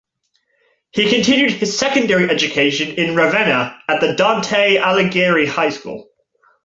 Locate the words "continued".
1.11-1.51